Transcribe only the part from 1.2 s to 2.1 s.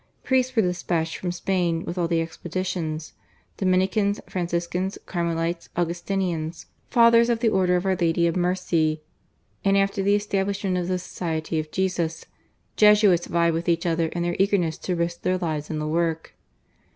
Spain with all